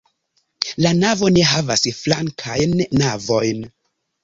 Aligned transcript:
La 0.85 0.93
navo 1.01 1.29
ne 1.35 1.43
havas 1.51 1.85
flankajn 1.99 2.77
navojn. 3.05 3.65